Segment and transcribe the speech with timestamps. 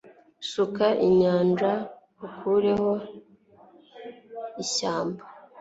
[0.51, 1.71] Suka inyanja
[2.25, 2.91] ukureho
[4.63, 5.21] ishyamba